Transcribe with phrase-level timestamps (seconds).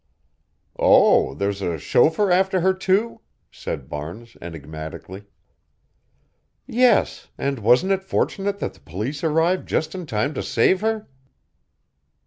[0.79, 5.25] "Oh, there's a chauffeur after her, too?" said Barnes, enigmatically.
[6.65, 11.07] "Yes, and wasn't it fortunate that the police arrived just in time to save her."